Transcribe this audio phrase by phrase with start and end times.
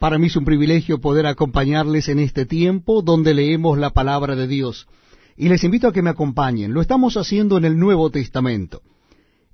[0.00, 4.46] Para mí es un privilegio poder acompañarles en este tiempo donde leemos la palabra de
[4.46, 4.88] Dios.
[5.36, 6.72] Y les invito a que me acompañen.
[6.72, 8.80] Lo estamos haciendo en el Nuevo Testamento.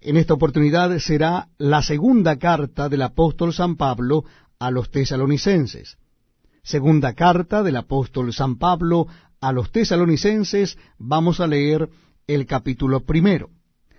[0.00, 4.22] En esta oportunidad será la segunda carta del apóstol San Pablo
[4.60, 5.98] a los tesalonicenses.
[6.62, 9.08] Segunda carta del apóstol San Pablo
[9.40, 11.90] a los tesalonicenses, vamos a leer
[12.28, 13.50] el capítulo primero.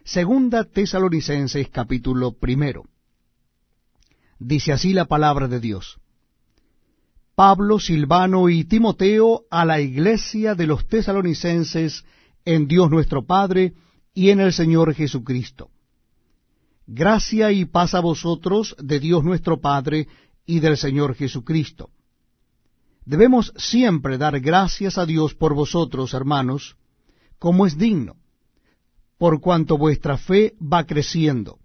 [0.05, 2.85] Segunda tesalonicenses capítulo primero.
[4.39, 5.99] Dice así la palabra de Dios.
[7.37, 12.03] Pablo, Silvano y Timoteo a la iglesia de los tesalonicenses
[12.45, 13.75] en Dios nuestro Padre
[14.11, 15.69] y en el Señor Jesucristo.
[16.87, 20.07] Gracia y paz a vosotros de Dios nuestro Padre
[20.47, 21.91] y del Señor Jesucristo.
[23.05, 26.75] Debemos siempre dar gracias a Dios por vosotros, hermanos,
[27.37, 28.15] como es digno,
[29.19, 31.59] por cuanto vuestra fe va creciendo,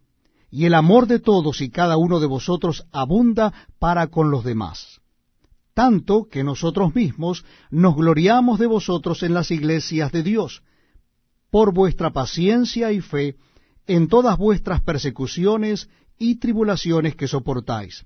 [0.51, 5.02] y el amor de todos y cada uno de vosotros abunda para con los demás.
[5.75, 10.63] Tanto que nosotros mismos nos gloriamos de vosotros en las iglesias de Dios,
[11.51, 13.37] por vuestra paciencia y fe
[13.87, 18.05] en todas vuestras persecuciones y tribulaciones que soportáis.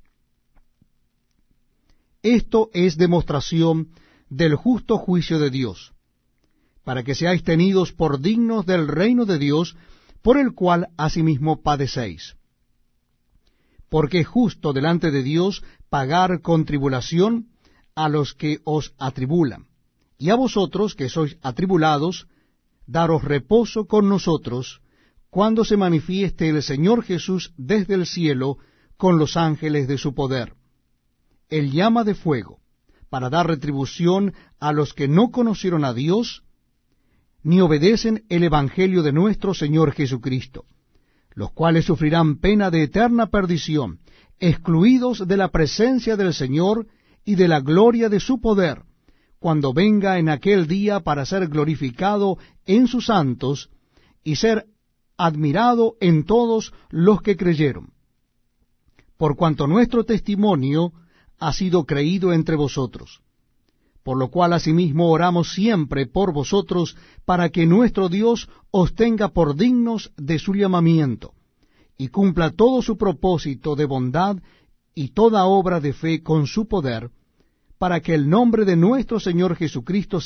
[2.22, 3.90] Esto es demostración
[4.28, 5.92] del justo juicio de Dios,
[6.84, 9.76] para que seáis tenidos por dignos del reino de Dios,
[10.22, 12.36] por el cual asimismo padecéis.
[13.88, 17.48] Porque es justo delante de Dios pagar con tribulación
[17.96, 19.66] a los que os atribulan,
[20.18, 22.28] y a vosotros que sois atribulados,
[22.86, 24.80] daros reposo con nosotros,
[25.30, 28.58] cuando se manifieste el Señor Jesús desde el cielo
[28.96, 30.54] con los ángeles de su poder.
[31.48, 32.60] El llama de fuego,
[33.08, 36.42] para dar retribución a los que no conocieron a Dios,
[37.42, 40.64] ni obedecen el Evangelio de nuestro Señor Jesucristo,
[41.34, 44.00] los cuales sufrirán pena de eterna perdición,
[44.38, 46.86] excluidos de la presencia del Señor
[47.26, 48.84] y de la gloria de su poder,
[49.38, 53.68] cuando venga en aquel día para ser glorificado en sus santos
[54.24, 54.64] y ser
[55.18, 57.92] admirado en todos los que creyeron.
[59.18, 60.92] Por cuanto nuestro testimonio
[61.38, 63.20] ha sido creído entre vosotros
[64.06, 69.56] por lo cual asimismo oramos siempre por vosotros, para que nuestro Dios os tenga por
[69.56, 71.32] dignos de su llamamiento,
[71.98, 74.36] y cumpla todo su propósito de bondad
[74.96, 77.10] y toda obra de fe con su poder,
[77.78, 80.14] para que el nombre de nuestro Señor Jesucristo